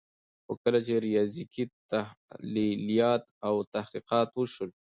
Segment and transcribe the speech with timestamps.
[0.43, 4.69] خو کله چي ریاضیکي تحلیلات او تحقیقات وسول